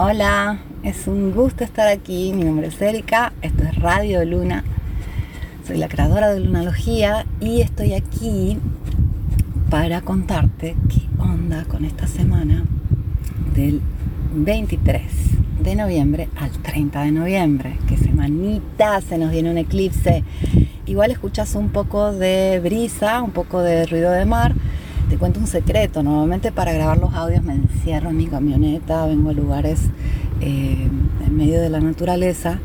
Hola, 0.00 0.60
es 0.84 1.08
un 1.08 1.32
gusto 1.32 1.64
estar 1.64 1.88
aquí. 1.88 2.32
Mi 2.32 2.44
nombre 2.44 2.68
es 2.68 2.80
Erika, 2.80 3.32
esto 3.42 3.64
es 3.64 3.74
Radio 3.74 4.24
Luna. 4.24 4.62
Soy 5.66 5.76
la 5.76 5.88
creadora 5.88 6.32
de 6.32 6.38
Lunalogía 6.38 7.26
y 7.40 7.62
estoy 7.62 7.94
aquí 7.94 8.58
para 9.70 10.00
contarte 10.02 10.76
qué 10.88 11.00
onda 11.18 11.64
con 11.64 11.84
esta 11.84 12.06
semana 12.06 12.64
del 13.56 13.80
23 14.34 15.02
de 15.64 15.74
noviembre 15.74 16.28
al 16.36 16.52
30 16.52 17.02
de 17.02 17.10
noviembre. 17.10 17.76
Qué 17.88 17.96
semanita, 17.96 19.00
se 19.00 19.18
nos 19.18 19.32
viene 19.32 19.50
un 19.50 19.58
eclipse. 19.58 20.22
Igual 20.86 21.10
escuchas 21.10 21.56
un 21.56 21.70
poco 21.70 22.12
de 22.12 22.60
brisa, 22.62 23.20
un 23.20 23.32
poco 23.32 23.62
de 23.62 23.84
ruido 23.86 24.12
de 24.12 24.26
mar 24.26 24.54
te 25.08 25.16
cuento 25.16 25.40
un 25.40 25.46
secreto, 25.46 26.02
normalmente 26.02 26.52
para 26.52 26.72
grabar 26.72 26.98
los 26.98 27.14
audios 27.14 27.42
me 27.42 27.54
encierro 27.54 28.10
en 28.10 28.16
mi 28.16 28.26
camioneta, 28.26 29.06
vengo 29.06 29.30
a 29.30 29.32
lugares 29.32 29.80
eh, 30.40 30.88
en 31.26 31.36
medio 31.36 31.60
de 31.60 31.70
la 31.70 31.80
naturaleza 31.80 32.58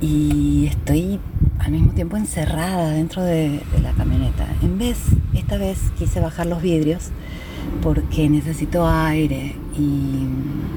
y 0.00 0.66
estoy 0.66 1.20
al 1.60 1.72
mismo 1.72 1.92
tiempo 1.92 2.16
encerrada 2.16 2.90
dentro 2.90 3.22
de, 3.22 3.60
la 3.82 3.92
camioneta. 3.92 4.46
En 4.62 4.78
vez, 4.78 4.98
esta 5.34 5.56
vez 5.56 5.78
quise 5.98 6.20
bajar 6.20 6.46
los 6.46 6.62
vidrios 6.62 7.10
porque 7.82 8.28
necesito 8.28 8.86
aire 8.86 9.54
y 9.78 10.26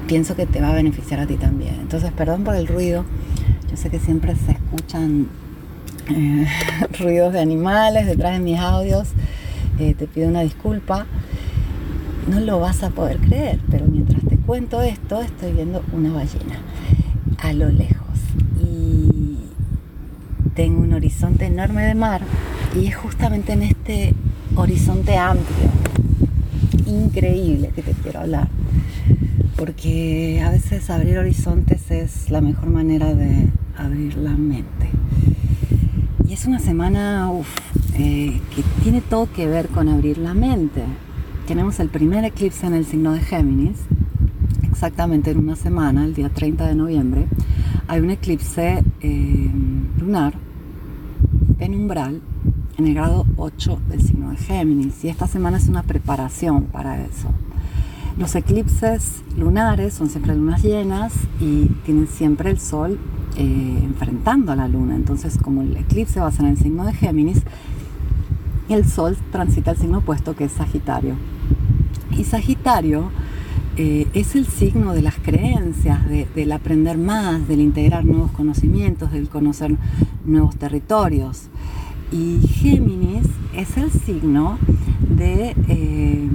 pienso 0.06 0.36
que 0.36 0.46
te 0.46 0.60
va 0.60 0.70
a 0.70 0.74
beneficiar 0.74 1.20
a 1.20 1.26
ti 1.26 1.34
también. 1.34 1.76
Entonces, 1.80 2.12
perdón 2.12 2.44
por 2.44 2.54
el 2.54 2.66
ruido. 2.66 3.04
Yo 3.70 3.76
sé 3.76 3.90
que 3.90 3.98
siempre 3.98 4.34
se 4.36 4.52
escuchan 4.52 5.28
eh, 6.08 6.46
ruidos 6.98 7.32
de 7.32 7.40
animales 7.40 8.06
detrás 8.06 8.32
de 8.34 8.40
mis 8.40 8.58
audios 8.58 9.08
te 9.96 10.06
pido 10.06 10.28
una 10.28 10.42
disculpa. 10.42 11.06
No 12.28 12.38
lo 12.40 12.60
vas 12.60 12.82
a 12.82 12.90
poder 12.90 13.18
creer, 13.18 13.60
pero 13.70 13.86
mientras 13.86 14.22
te 14.22 14.36
cuento 14.36 14.82
esto, 14.82 15.20
estoy 15.22 15.52
viendo 15.52 15.82
una 15.92 16.12
ballena 16.12 16.60
a 17.38 17.52
lo 17.52 17.70
lejos. 17.70 18.18
Y 18.62 19.38
tengo 20.54 20.82
un 20.82 20.92
horizonte 20.92 21.46
enorme 21.46 21.82
de 21.86 21.94
mar 21.94 22.20
y 22.78 22.86
es 22.86 22.96
justamente 22.96 23.54
en 23.54 23.62
este 23.62 24.14
horizonte 24.54 25.16
amplio, 25.16 25.70
increíble 26.86 27.72
que 27.74 27.82
te 27.82 27.92
quiero 27.92 28.20
hablar. 28.20 28.48
Porque 29.56 30.42
a 30.44 30.50
veces 30.50 30.90
abrir 30.90 31.18
horizontes 31.18 31.90
es 31.90 32.30
la 32.30 32.40
mejor 32.40 32.68
manera 32.68 33.14
de 33.14 33.48
abrir 33.76 34.16
la 34.16 34.36
mente. 34.36 34.88
Y 36.28 36.34
es 36.34 36.44
una 36.46 36.60
semana 36.60 37.30
que 38.02 38.62
tiene 38.82 39.00
todo 39.00 39.28
que 39.32 39.46
ver 39.46 39.68
con 39.68 39.88
abrir 39.88 40.18
la 40.18 40.34
mente. 40.34 40.82
Tenemos 41.46 41.80
el 41.80 41.88
primer 41.88 42.24
eclipse 42.24 42.66
en 42.66 42.74
el 42.74 42.84
signo 42.84 43.12
de 43.12 43.20
Géminis, 43.20 43.78
exactamente 44.70 45.30
en 45.30 45.38
una 45.38 45.56
semana, 45.56 46.04
el 46.04 46.14
día 46.14 46.28
30 46.28 46.66
de 46.66 46.74
noviembre. 46.74 47.26
Hay 47.88 48.00
un 48.00 48.10
eclipse 48.10 48.84
eh, 49.00 49.50
lunar 49.98 50.34
penumbral 51.58 52.20
en 52.78 52.86
el 52.86 52.94
grado 52.94 53.26
8 53.36 53.80
del 53.88 54.00
signo 54.00 54.30
de 54.30 54.36
Géminis 54.36 55.04
y 55.04 55.08
esta 55.08 55.26
semana 55.26 55.58
es 55.58 55.68
una 55.68 55.82
preparación 55.82 56.64
para 56.64 57.02
eso. 57.02 57.28
Los 58.16 58.34
eclipses 58.34 59.22
lunares 59.36 59.94
son 59.94 60.08
siempre 60.08 60.34
lunas 60.34 60.62
llenas 60.62 61.12
y 61.40 61.66
tienen 61.84 62.06
siempre 62.06 62.50
el 62.50 62.58
sol 62.58 62.98
eh, 63.36 63.80
enfrentando 63.82 64.52
a 64.52 64.56
la 64.56 64.68
luna. 64.68 64.94
Entonces, 64.94 65.38
como 65.38 65.62
el 65.62 65.76
eclipse 65.76 66.20
va 66.20 66.26
a 66.26 66.30
ser 66.30 66.44
en 66.46 66.52
el 66.52 66.58
signo 66.58 66.84
de 66.84 66.92
Géminis, 66.92 67.42
el 68.74 68.86
sol 68.86 69.16
transita 69.32 69.72
el 69.72 69.76
signo 69.76 69.98
opuesto 69.98 70.36
que 70.36 70.44
es 70.44 70.52
Sagitario. 70.52 71.14
Y 72.16 72.24
Sagitario 72.24 73.10
eh, 73.76 74.06
es 74.14 74.34
el 74.36 74.46
signo 74.46 74.92
de 74.92 75.02
las 75.02 75.14
creencias, 75.16 76.00
del 76.08 76.52
aprender 76.52 76.98
más, 76.98 77.46
del 77.48 77.60
integrar 77.60 78.04
nuevos 78.04 78.30
conocimientos, 78.32 79.12
del 79.12 79.28
conocer 79.28 79.76
nuevos 80.24 80.56
territorios. 80.56 81.48
Y 82.12 82.46
Géminis 82.46 83.26
es 83.54 83.76
el 83.76 83.90
signo 83.90 84.58
de 85.16 85.54
eh, 85.68 86.28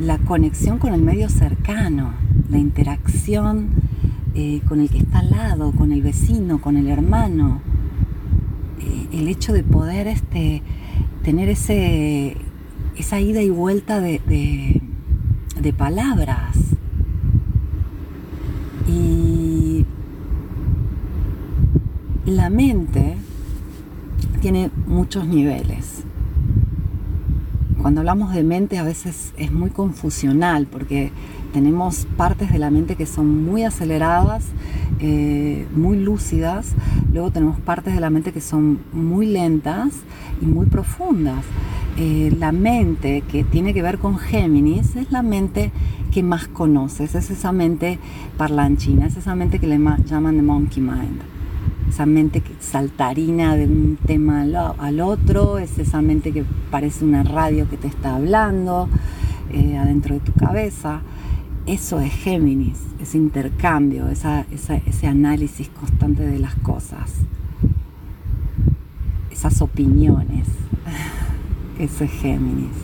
la 0.00 0.18
conexión 0.18 0.78
con 0.78 0.94
el 0.94 1.02
medio 1.02 1.28
cercano, 1.28 2.12
la 2.48 2.58
interacción 2.58 3.68
eh, 4.34 4.60
con 4.68 4.80
el 4.80 4.88
que 4.88 4.98
está 4.98 5.18
al 5.18 5.30
lado, 5.30 5.72
con 5.72 5.92
el 5.92 6.02
vecino, 6.02 6.60
con 6.60 6.76
el 6.76 6.88
hermano. 6.88 7.60
El 9.12 9.28
hecho 9.28 9.52
de 9.52 9.62
poder 9.62 10.06
este, 10.06 10.62
tener 11.30 11.48
ese, 11.48 12.36
esa 12.96 13.20
ida 13.20 13.40
y 13.40 13.50
vuelta 13.50 14.00
de, 14.00 14.20
de 15.60 15.72
palabras. 15.72 16.56
Y 18.88 19.86
la 22.26 22.50
mente 22.50 23.14
tiene 24.40 24.72
muchos 24.88 25.24
niveles. 25.28 26.02
Cuando 27.80 28.00
hablamos 28.00 28.34
de 28.34 28.42
mente 28.42 28.78
a 28.78 28.82
veces 28.82 29.32
es 29.36 29.52
muy 29.52 29.70
confusional 29.70 30.66
porque 30.66 31.12
tenemos 31.52 32.08
partes 32.16 32.50
de 32.50 32.58
la 32.58 32.72
mente 32.72 32.96
que 32.96 33.06
son 33.06 33.44
muy 33.44 33.62
aceleradas, 33.62 34.46
eh, 34.98 35.64
muy 35.76 35.96
lúcidas, 35.96 36.72
luego 37.12 37.30
tenemos 37.30 37.58
partes 37.60 37.94
de 37.94 38.00
la 38.00 38.10
mente 38.10 38.32
que 38.32 38.40
son 38.40 38.80
muy 38.92 39.26
lentas 39.26 39.94
y 40.40 40.46
muy 40.46 40.66
profundas. 40.66 41.44
Eh, 41.96 42.34
la 42.38 42.52
mente 42.52 43.22
que 43.30 43.44
tiene 43.44 43.74
que 43.74 43.82
ver 43.82 43.98
con 43.98 44.18
Géminis 44.18 44.96
es 44.96 45.10
la 45.10 45.22
mente 45.22 45.72
que 46.10 46.22
más 46.22 46.48
conoces, 46.48 47.14
es 47.14 47.30
esa 47.30 47.52
mente 47.52 47.98
parlanchina, 48.36 49.06
es 49.06 49.16
esa 49.16 49.34
mente 49.34 49.58
que 49.58 49.66
le 49.66 49.78
llaman 50.06 50.36
de 50.36 50.42
monkey 50.42 50.82
mind 50.82 51.20
esa 51.90 52.06
mente 52.06 52.40
que 52.40 52.54
saltarina 52.60 53.56
de 53.56 53.64
un 53.64 53.98
tema 54.06 54.42
al, 54.78 55.00
otro, 55.00 55.58
es 55.58 55.78
esa 55.78 56.00
mente 56.00 56.32
que 56.32 56.44
parece 56.70 57.04
una 57.04 57.24
radio 57.24 57.68
que 57.68 57.76
te 57.76 57.88
está 57.88 58.14
hablando 58.14 58.88
eh, 59.52 59.76
adentro 59.76 60.14
de 60.14 60.20
tu 60.20 60.32
cabeza. 60.32 61.00
Eso 61.70 62.00
es 62.00 62.12
Géminis, 62.12 62.80
ese 63.00 63.16
intercambio, 63.16 64.08
ese 64.08 65.06
análisis 65.06 65.68
constante 65.68 66.26
de 66.26 66.40
las 66.40 66.56
cosas, 66.56 67.12
esas 69.30 69.62
opiniones. 69.62 70.48
Eso 71.78 72.02
es 72.02 72.10
Géminis. 72.10 72.74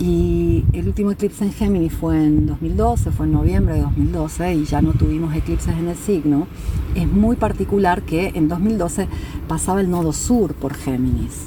Y 0.00 0.64
el 0.72 0.88
último 0.88 1.12
eclipse 1.12 1.44
en 1.44 1.52
Géminis 1.52 1.92
fue 1.92 2.24
en 2.24 2.44
2012, 2.44 3.12
fue 3.12 3.26
en 3.26 3.32
noviembre 3.34 3.76
de 3.76 3.82
2012 3.82 4.54
y 4.54 4.64
ya 4.64 4.82
no 4.82 4.92
tuvimos 4.92 5.32
eclipses 5.32 5.76
en 5.76 5.86
el 5.86 5.96
signo. 5.96 6.48
Es 6.96 7.06
muy 7.06 7.36
particular 7.36 8.02
que 8.02 8.32
en 8.34 8.48
2012 8.48 9.06
pasaba 9.46 9.80
el 9.80 9.88
nodo 9.88 10.12
sur 10.12 10.54
por 10.54 10.74
Géminis. 10.74 11.46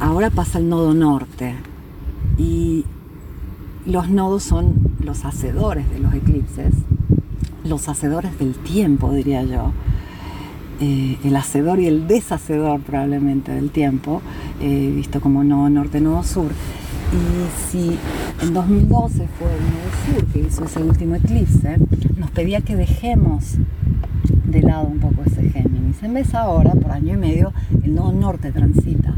Ahora 0.00 0.30
pasa 0.30 0.58
el 0.58 0.70
nodo 0.70 0.94
norte 0.94 1.56
y 2.38 2.86
los 3.86 4.08
nodos 4.08 4.42
son 4.42 4.74
los 5.00 5.24
hacedores 5.24 5.90
de 5.90 5.98
los 5.98 6.14
eclipses, 6.14 6.72
los 7.64 7.88
hacedores 7.88 8.38
del 8.38 8.54
tiempo, 8.54 9.12
diría 9.12 9.42
yo. 9.42 9.72
Eh, 10.80 11.18
el 11.22 11.36
hacedor 11.36 11.78
y 11.78 11.86
el 11.86 12.08
deshacedor 12.08 12.80
probablemente 12.80 13.52
del 13.52 13.70
tiempo, 13.70 14.22
eh, 14.60 14.92
visto 14.94 15.20
como 15.20 15.44
nodo 15.44 15.68
norte, 15.70 16.00
nodo 16.00 16.22
sur. 16.22 16.50
Y 17.12 17.70
si 17.70 17.96
en 18.42 18.54
2012 18.54 19.28
fue 19.38 19.48
el 19.54 19.62
nodo 19.62 20.18
sur 20.18 20.26
que 20.32 20.40
hizo 20.40 20.64
ese 20.64 20.82
último 20.82 21.14
eclipse, 21.14 21.76
nos 22.16 22.30
pedía 22.30 22.60
que 22.60 22.74
dejemos 22.74 23.56
de 24.46 24.62
lado 24.62 24.86
un 24.86 24.98
poco 24.98 25.22
ese 25.24 25.48
Géminis. 25.50 26.02
En 26.02 26.14
vez 26.14 26.34
ahora, 26.34 26.72
por 26.72 26.90
año 26.90 27.14
y 27.14 27.18
medio, 27.18 27.52
el 27.82 27.94
nodo 27.94 28.12
norte 28.12 28.50
transita 28.50 29.14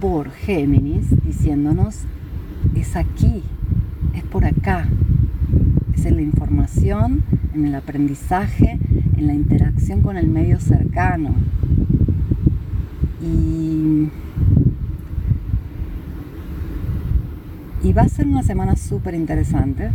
por 0.00 0.30
Géminis 0.30 1.06
diciéndonos, 1.24 1.96
es 2.74 2.94
aquí, 2.94 3.42
es 4.16 4.24
por 4.24 4.44
acá, 4.44 4.88
es 5.94 6.06
en 6.06 6.16
la 6.16 6.22
información, 6.22 7.22
en 7.54 7.66
el 7.66 7.74
aprendizaje, 7.74 8.78
en 9.16 9.26
la 9.26 9.34
interacción 9.34 10.00
con 10.00 10.16
el 10.16 10.28
medio 10.28 10.58
cercano. 10.60 11.34
Y, 13.22 14.10
va 17.96 18.02
a 18.02 18.08
ser 18.10 18.26
una 18.26 18.42
semana 18.42 18.76
súper 18.76 19.14
interesante. 19.14 19.90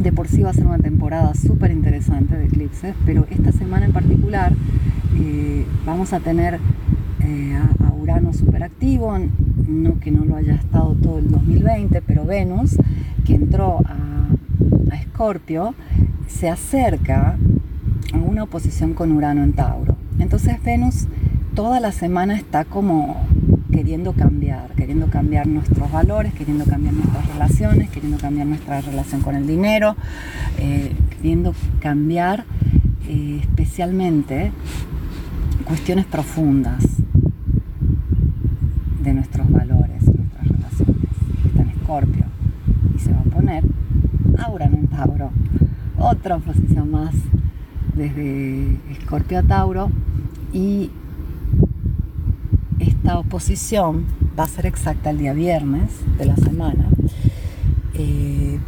De 0.00 0.10
por 0.10 0.26
sí 0.26 0.42
va 0.42 0.50
a 0.50 0.54
ser 0.54 0.66
una 0.66 0.78
temporada 0.78 1.34
súper 1.34 1.70
interesante 1.70 2.36
de 2.36 2.46
eclipses, 2.46 2.96
pero 3.06 3.28
esta 3.30 3.52
semana 3.52 3.86
en 3.86 3.92
particular 3.92 4.52
eh, 5.16 5.64
vamos 5.86 6.12
a 6.12 6.18
tener 6.18 6.58
eh, 7.20 7.56
a, 7.56 7.92
Urano 7.92 8.32
súper 8.32 8.62
activo, 8.62 9.16
no 9.68 10.00
que 10.00 10.10
no 10.10 10.24
lo 10.24 10.34
haya 10.34 10.54
estado 10.54 10.94
todo 10.94 11.18
el 11.18 11.30
2020, 11.30 12.02
pero 12.02 12.24
Venus, 12.24 12.76
entró 13.34 13.78
a, 13.84 14.92
a 14.92 14.96
Escorpio, 14.96 15.74
se 16.28 16.48
acerca 16.48 17.36
en 18.12 18.22
una 18.22 18.44
oposición 18.44 18.94
con 18.94 19.12
Urano 19.12 19.42
en 19.42 19.52
Tauro. 19.52 19.96
Entonces 20.18 20.62
Venus 20.62 21.06
toda 21.54 21.80
la 21.80 21.92
semana 21.92 22.36
está 22.36 22.64
como 22.64 23.26
queriendo 23.70 24.12
cambiar, 24.12 24.72
queriendo 24.72 25.06
cambiar 25.06 25.46
nuestros 25.46 25.90
valores, 25.90 26.34
queriendo 26.34 26.64
cambiar 26.64 26.94
nuestras 26.94 27.26
relaciones, 27.28 27.90
queriendo 27.90 28.18
cambiar 28.18 28.46
nuestra 28.46 28.80
relación 28.80 29.22
con 29.22 29.34
el 29.34 29.46
dinero, 29.46 29.96
eh, 30.58 30.92
queriendo 31.16 31.54
cambiar 31.80 32.44
eh, 33.08 33.38
especialmente 33.42 34.52
cuestiones 35.64 36.04
profundas 36.04 36.84
de 39.02 39.12
nuestros 39.14 39.50
valores, 39.50 40.02
nuestras 40.02 40.48
relaciones. 40.48 40.96
Está 41.46 41.62
en 41.62 41.68
Escorpio 41.70 42.24
a 42.24 42.29
poner 43.40 43.64
ahora 44.38 44.66
en 44.66 44.86
Tauro, 44.88 45.30
otra 45.98 46.36
oposición 46.36 46.90
más 46.90 47.14
desde 47.94 48.76
Escorpio 48.90 49.38
a 49.38 49.42
Tauro. 49.42 49.90
Y 50.52 50.90
esta 52.78 53.18
oposición 53.18 54.04
va 54.38 54.44
a 54.44 54.48
ser 54.48 54.66
exacta 54.66 55.10
el 55.10 55.18
día 55.18 55.32
viernes 55.32 55.90
de 56.18 56.26
la 56.26 56.36
semana, 56.36 56.86
eh, 57.94 58.58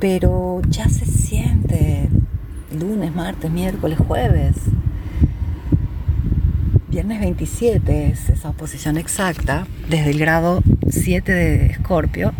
pero 0.00 0.62
ya 0.68 0.88
se 0.88 1.04
siente 1.04 2.08
lunes, 2.78 3.14
martes, 3.14 3.50
miércoles, 3.50 3.98
jueves. 3.98 4.56
Viernes 6.88 7.20
27 7.20 8.06
es 8.08 8.30
esa 8.30 8.50
oposición 8.50 8.96
exacta 8.96 9.66
desde 9.90 10.10
el 10.10 10.18
grado 10.18 10.62
7 10.88 11.30
de 11.30 11.66
Escorpio 11.66 12.32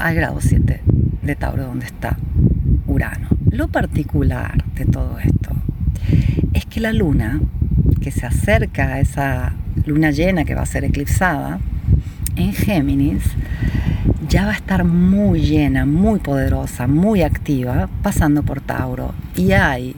al 0.00 0.14
grado 0.14 0.40
7 0.40 0.80
de 1.22 1.36
Tauro 1.36 1.64
donde 1.64 1.86
está 1.86 2.16
Urano. 2.86 3.28
Lo 3.50 3.68
particular 3.68 4.64
de 4.74 4.86
todo 4.86 5.18
esto 5.18 5.50
es 6.54 6.66
que 6.66 6.80
la 6.80 6.92
luna 6.92 7.40
que 8.00 8.10
se 8.10 8.26
acerca 8.26 8.94
a 8.94 9.00
esa 9.00 9.52
luna 9.86 10.10
llena 10.10 10.44
que 10.44 10.54
va 10.54 10.62
a 10.62 10.66
ser 10.66 10.84
eclipsada 10.84 11.60
en 12.36 12.52
Géminis, 12.52 13.22
ya 14.28 14.44
va 14.44 14.52
a 14.52 14.54
estar 14.54 14.84
muy 14.84 15.40
llena, 15.40 15.84
muy 15.84 16.20
poderosa, 16.20 16.86
muy 16.86 17.22
activa, 17.22 17.88
pasando 18.02 18.42
por 18.42 18.60
Tauro. 18.60 19.12
Y 19.36 19.52
hay 19.52 19.94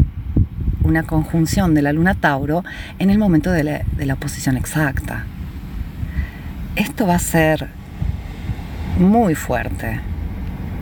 una 0.83 1.05
conjunción 1.05 1.75
de 1.75 1.83
la 1.83 1.93
luna 1.93 2.15
Tauro 2.15 2.65
en 2.99 3.11
el 3.11 3.19
momento 3.19 3.53
de 3.53 3.65
la, 3.65 3.83
de 3.97 4.07
la 4.07 4.17
posición 4.17 4.57
exacta. 4.57 5.27
Esto 6.75 7.07
va 7.07 7.17
a 7.17 7.21
ser 7.21 7.69
muy 9.03 9.35
fuerte. 9.35 10.01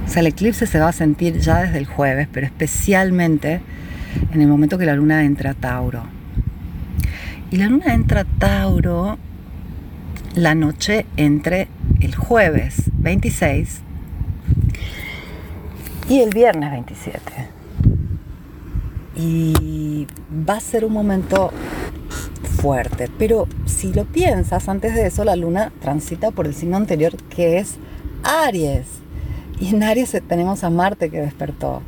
O 0.06 0.08
sea, 0.08 0.20
el 0.20 0.28
eclipse 0.28 0.66
se 0.66 0.78
va 0.78 0.88
a 0.88 0.92
sentir 0.92 1.38
ya 1.38 1.62
desde 1.62 1.78
el 1.78 1.86
jueves, 1.86 2.28
pero 2.32 2.46
especialmente 2.46 3.60
en 4.32 4.40
el 4.40 4.48
momento 4.48 4.78
que 4.78 4.86
la 4.86 4.94
luna 4.94 5.24
entra 5.24 5.50
a 5.50 5.54
Tauro. 5.54 6.04
Y 7.50 7.56
la 7.56 7.66
luna 7.66 7.94
entra 7.94 8.22
a 8.22 8.24
Tauro 8.24 9.18
la 10.34 10.54
noche 10.54 11.06
entre 11.16 11.68
el 12.00 12.14
jueves 12.14 12.90
26 12.98 13.80
y 16.08 16.20
el 16.20 16.30
viernes 16.30 16.70
27. 16.70 17.20
Y 19.16 20.06
va 20.48 20.56
a 20.56 20.60
ser 20.60 20.84
un 20.84 20.92
momento 20.92 21.52
fuerte, 22.60 23.08
pero 23.18 23.48
si 23.66 23.92
lo 23.92 24.04
piensas, 24.04 24.68
antes 24.68 24.94
de 24.94 25.06
eso 25.06 25.24
la 25.24 25.36
luna 25.36 25.72
transita 25.80 26.30
por 26.30 26.46
el 26.46 26.54
signo 26.54 26.76
anterior 26.76 27.16
que 27.28 27.58
es 27.58 27.76
Aries. 28.22 28.86
Y 29.60 29.74
en 29.74 29.82
Aries 29.82 30.16
tenemos 30.28 30.64
a 30.64 30.70
Marte 30.70 31.10
que 31.10 31.20
despertó. 31.20 31.82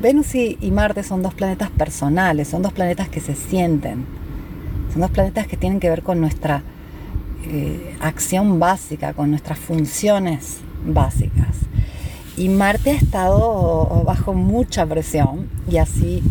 Venus 0.00 0.34
y, 0.34 0.58
Marte 0.72 1.02
son 1.02 1.22
dos 1.22 1.34
planetas 1.34 1.70
personales, 1.70 2.48
son 2.48 2.62
dos 2.62 2.72
planetas 2.72 3.08
que 3.08 3.20
se 3.20 3.34
sienten, 3.34 4.04
son 4.92 5.02
dos 5.02 5.10
planetas 5.10 5.46
que 5.46 5.56
tienen 5.56 5.80
que 5.80 5.88
ver 5.88 6.02
con 6.02 6.20
nuestra 6.20 6.62
eh, 7.44 7.96
acción 8.00 8.58
básica, 8.58 9.12
con 9.12 9.30
nuestras 9.30 9.58
funciones 9.58 10.58
básicas. 10.84 11.56
Y 12.36 12.48
Marte 12.48 12.90
ha 12.90 12.96
estado 12.96 14.02
bajo 14.04 14.34
mucha 14.34 14.84
presión 14.84 15.48
y 15.70 15.76
así 15.76 16.22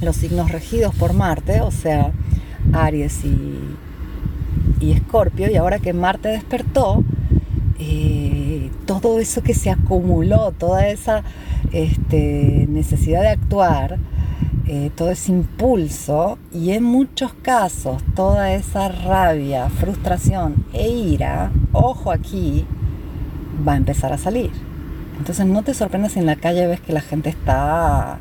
los 0.00 0.16
signos 0.16 0.50
regidos 0.50 0.94
por 0.94 1.12
Marte, 1.12 1.60
o 1.60 1.70
sea, 1.70 2.12
Aries 2.72 3.24
y, 3.24 3.58
y 4.80 4.92
Escorpio, 4.92 5.50
y 5.50 5.56
ahora 5.56 5.78
que 5.78 5.92
Marte 5.92 6.28
despertó, 6.28 7.04
eh, 7.78 8.25
todo 8.86 9.18
eso 9.18 9.42
que 9.42 9.54
se 9.54 9.70
acumuló, 9.70 10.52
toda 10.52 10.88
esa 10.88 11.22
este, 11.72 12.66
necesidad 12.68 13.22
de 13.22 13.28
actuar, 13.28 13.98
eh, 14.66 14.90
todo 14.96 15.10
ese 15.10 15.32
impulso 15.32 16.38
y 16.52 16.72
en 16.72 16.82
muchos 16.82 17.32
casos 17.34 18.02
toda 18.14 18.52
esa 18.52 18.88
rabia, 18.88 19.68
frustración 19.70 20.64
e 20.72 20.88
ira, 20.88 21.52
ojo 21.72 22.10
aquí, 22.10 22.66
va 23.66 23.74
a 23.74 23.76
empezar 23.76 24.12
a 24.12 24.18
salir. 24.18 24.50
Entonces 25.18 25.46
no 25.46 25.62
te 25.62 25.72
sorprendas 25.72 26.12
si 26.12 26.18
en 26.18 26.26
la 26.26 26.36
calle 26.36 26.66
ves 26.66 26.80
que 26.80 26.92
la 26.92 27.00
gente 27.00 27.30
está 27.30 28.18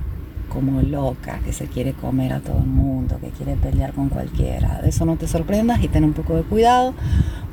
como 0.50 0.82
loca, 0.82 1.40
que 1.44 1.52
se 1.52 1.66
quiere 1.66 1.94
comer 1.94 2.32
a 2.32 2.40
todo 2.40 2.60
el 2.60 2.68
mundo, 2.68 3.18
que 3.20 3.30
quiere 3.30 3.56
pelear 3.56 3.94
con 3.94 4.10
cualquiera. 4.10 4.82
Eso 4.86 5.06
no 5.06 5.18
te 5.18 5.28
sorprendas 5.28 5.84
y 5.84 5.90
ten 5.90 6.04
un 6.04 6.14
poco 6.14 6.36
de 6.36 6.44
cuidado 6.44 6.94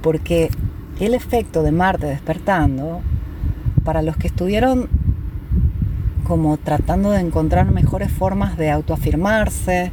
porque 0.03 0.51
el 1.07 1.15
efecto 1.15 1.63
de 1.63 1.73
Marte 1.73 2.07
despertando, 2.07 3.01
para 3.85 4.03
los 4.03 4.17
que 4.17 4.29
estuvieron 4.29 4.89
como 6.25 6.57
tratando 6.57 7.11
de 7.11 7.21
encontrar 7.21 7.71
mejores 7.73 8.11
formas 8.13 8.57
de 8.57 8.71
autoafirmarse, 8.71 9.91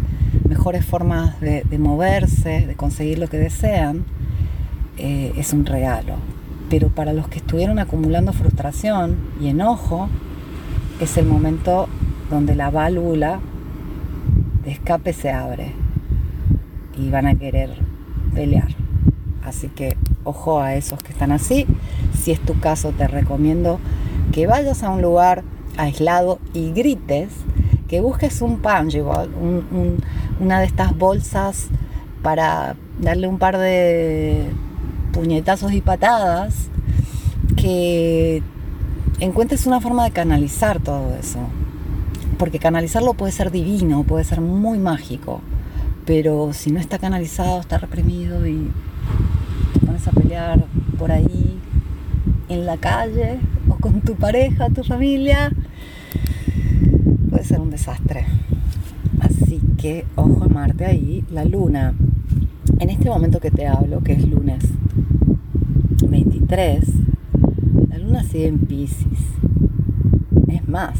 mejores 0.47 0.85
formas 0.85 1.39
de, 1.41 1.63
moverse, 1.79 2.65
de 2.67 2.75
conseguir 2.75 3.17
lo 3.17 3.27
que 3.27 3.37
desean, 3.37 4.05
eh, 4.97 5.33
es 5.35 5.53
un 5.53 5.65
regalo. 5.65 6.15
Pero 6.69 6.89
para 6.89 7.13
los 7.13 7.27
que 7.27 7.39
estuvieron 7.39 7.79
acumulando 7.79 8.31
frustración 8.31 9.17
y 9.41 9.47
enojo, 9.47 10.07
es 10.99 11.17
el 11.17 11.25
momento 11.25 11.89
donde 12.29 12.55
la 12.55 12.69
válvula 12.69 13.39
de 14.63 14.71
escape 14.71 15.13
se 15.13 15.31
abre 15.31 15.73
y 16.97 17.09
van 17.09 17.25
a 17.25 17.35
querer 17.35 17.71
pelear. 18.35 18.78
Así 19.43 19.67
que 19.67 19.97
ojo 20.23 20.59
a 20.59 20.75
esos 20.75 21.01
que 21.01 21.11
están 21.11 21.31
así. 21.31 21.65
Si 22.17 22.31
es 22.31 22.39
tu 22.39 22.59
caso, 22.59 22.91
te 22.91 23.07
recomiendo 23.07 23.79
que 24.31 24.47
vayas 24.47 24.83
a 24.83 24.89
un 24.89 25.01
lugar 25.01 25.43
aislado 25.77 26.39
y 26.53 26.71
grites, 26.71 27.29
que 27.87 28.01
busques 28.01 28.41
un 28.41 28.59
punchable, 28.59 29.29
una 30.39 30.59
de 30.59 30.65
estas 30.65 30.95
bolsas 30.97 31.67
para 32.21 32.75
darle 32.99 33.27
un 33.27 33.39
par 33.39 33.57
de 33.57 34.45
puñetazos 35.13 35.71
y 35.73 35.81
patadas, 35.81 36.67
que 37.55 38.43
encuentres 39.19 39.65
una 39.65 39.81
forma 39.81 40.03
de 40.03 40.11
canalizar 40.11 40.79
todo 40.79 41.15
eso. 41.19 41.39
Porque 42.37 42.59
canalizarlo 42.59 43.15
puede 43.15 43.31
ser 43.31 43.51
divino, 43.51 44.03
puede 44.03 44.23
ser 44.23 44.39
muy 44.39 44.77
mágico, 44.77 45.41
pero 46.05 46.53
si 46.53 46.71
no 46.71 46.79
está 46.79 46.99
canalizado, 46.99 47.59
está 47.59 47.77
reprimido 47.77 48.47
y 48.47 48.71
por 50.97 51.11
ahí 51.11 51.59
en 52.49 52.65
la 52.65 52.77
calle 52.77 53.39
o 53.67 53.75
con 53.75 54.01
tu 54.01 54.15
pareja, 54.15 54.69
tu 54.69 54.83
familia, 54.83 55.51
puede 57.29 57.43
ser 57.43 57.59
un 57.59 57.71
desastre. 57.71 58.25
Así 59.21 59.61
que 59.77 60.05
ojo 60.15 60.43
a 60.43 60.47
Marte 60.47 60.85
ahí, 60.85 61.23
la 61.31 61.45
luna. 61.45 61.93
En 62.79 62.89
este 62.89 63.09
momento 63.09 63.39
que 63.39 63.51
te 63.51 63.67
hablo, 63.67 64.01
que 64.01 64.13
es 64.13 64.27
lunes 64.27 64.63
23, 66.07 66.83
la 67.89 67.97
luna 67.97 68.23
sigue 68.23 68.47
en 68.47 68.59
Pisces. 68.59 69.19
Es 70.47 70.67
más, 70.67 70.99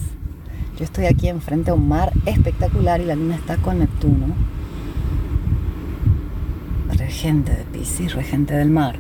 yo 0.78 0.86
estoy 0.86 1.06
aquí 1.06 1.28
enfrente 1.28 1.72
a 1.72 1.74
un 1.74 1.88
mar 1.88 2.14
espectacular 2.26 3.02
y 3.02 3.06
la 3.06 3.16
luna 3.16 3.36
está 3.36 3.58
con 3.58 3.80
Neptuno, 3.80 4.28
regente 6.98 7.52
de 7.52 7.64
Pisces, 7.66 8.14
regente 8.14 8.54
del 8.54 8.70
mar. 8.70 8.96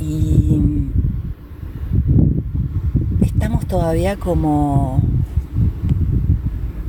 Y 0.00 0.60
estamos 3.20 3.59
todavía 3.70 4.16
como, 4.16 5.00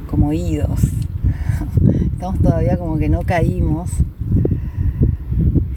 como 0.10 0.34
idos. 0.34 0.82
Estamos 2.14 2.40
todavía 2.40 2.78
como 2.78 2.98
que 2.98 3.08
no 3.08 3.22
caímos. 3.22 3.92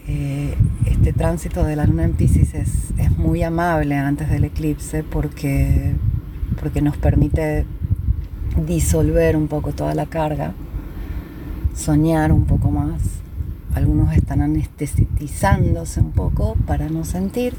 Eh, 0.08 0.56
este 0.86 1.12
tránsito 1.12 1.62
de 1.62 1.76
la 1.76 1.84
luna 1.86 2.04
en 2.04 2.14
Pisces 2.14 2.54
es, 2.54 2.90
es, 2.96 3.16
muy 3.18 3.42
amable 3.42 3.96
antes 3.96 4.30
del 4.30 4.44
eclipse 4.44 5.02
porque, 5.02 5.94
porque 6.60 6.80
nos 6.80 6.96
permite 6.96 7.66
disolver 8.66 9.36
un 9.36 9.46
poco 9.46 9.72
toda 9.72 9.94
la 9.94 10.06
carga, 10.06 10.54
soñar 11.74 12.32
un 12.32 12.44
poco 12.44 12.70
más 12.70 13.00
algunos 13.74 14.14
están 14.14 14.40
anestetizándose 14.40 16.00
un 16.00 16.12
poco 16.12 16.54
para 16.66 16.88
no 16.88 17.04
sentir, 17.04 17.54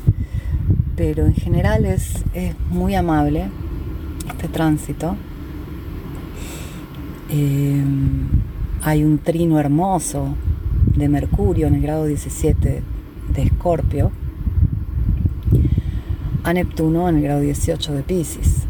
pero 0.96 1.26
en 1.26 1.34
general 1.34 1.86
es, 1.86 2.24
muy 2.70 2.96
amable 2.96 3.46
este 4.28 4.48
tránsito. 4.48 5.16
Eh, 7.30 7.84
hay 8.82 9.04
un 9.04 9.18
trino 9.18 9.60
hermoso 9.60 10.36
de 10.96 11.10
Mercurio 11.10 11.68
en 11.68 11.76
el 11.76 11.82
grado 11.82 12.06
17 12.06 12.84
de 13.34 13.42
Escorpio 13.42 14.12
a 16.44 16.54
Neptuno 16.54 17.10
en 17.10 17.18
el 17.18 17.24
grado 17.24 17.42
18 17.42 17.94
de 17.94 18.04
Pisces. 18.04 18.68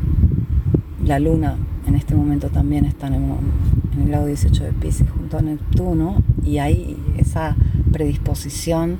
La 1.03 1.19
luna 1.19 1.57
en 1.85 1.95
este 1.95 2.15
momento 2.15 2.49
también 2.49 2.85
está 2.85 3.07
en 3.07 3.15
el, 3.15 4.07
grado 4.07 4.27
18 4.27 4.63
de 4.63 4.71
Pisces 4.71 5.09
junto 5.09 5.37
a 5.37 5.41
Neptuno 5.41 6.23
y 6.43 6.59
hay 6.59 6.97
esa 7.17 7.55
predisposición 7.91 8.97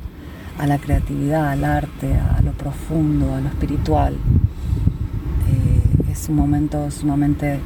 a 0.58 0.68
la 0.68 0.78
creatividad, 0.78 1.50
al 1.50 1.64
arte, 1.64 2.14
a 2.14 2.42
lo 2.42 2.52
profundo, 2.54 3.34
a 3.34 3.42
lo 3.42 3.50
espiritual. 3.50 4.14
Eh, 4.14 6.12
es 6.12 6.30
un 6.30 6.36
momento 6.36 6.90
sumamente 6.92 7.56
eh, 7.56 7.60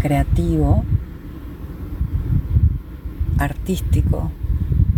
creativo, 0.00 0.84
artístico, 3.38 4.30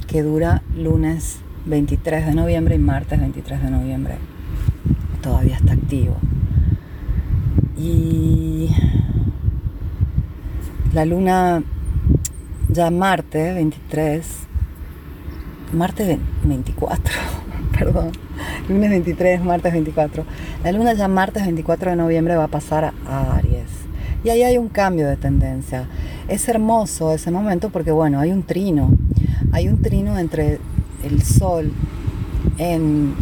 que 0.06 0.22
dura 0.22 0.62
lunes 0.76 1.38
23 1.66 2.26
de 2.26 2.34
noviembre 2.34 2.76
y 2.76 2.78
martes 2.78 3.18
23 3.18 3.62
de 3.62 3.70
noviembre. 3.70 4.14
Todavía 5.22 5.56
está 5.56 5.72
activo. 5.72 6.16
Y 7.78 8.70
la 10.92 11.04
luna 11.04 11.62
ya 12.68 12.90
martes 12.90 13.54
23, 13.54 14.46
martes 15.72 16.18
24, 16.44 17.14
perdón, 17.78 18.12
lunes 18.68 18.90
23, 18.90 19.42
martes 19.42 19.72
24. 19.72 20.24
La 20.64 20.72
luna 20.72 20.94
ya 20.94 21.08
martes 21.08 21.44
24 21.44 21.90
de 21.90 21.96
noviembre 21.96 22.36
va 22.36 22.44
a 22.44 22.48
pasar 22.48 22.92
a 23.06 23.36
Aries. 23.36 23.70
Y 24.24 24.30
ahí 24.30 24.42
hay 24.42 24.58
un 24.58 24.68
cambio 24.68 25.06
de 25.06 25.16
tendencia. 25.16 25.86
Es 26.28 26.48
hermoso 26.48 27.12
ese 27.12 27.30
momento 27.30 27.70
porque, 27.70 27.92
bueno, 27.92 28.18
hay 28.18 28.32
un 28.32 28.42
trino. 28.42 28.90
Hay 29.52 29.68
un 29.68 29.80
trino 29.82 30.18
entre 30.18 30.58
el 31.04 31.22
Sol 31.22 31.72
en 32.58 33.14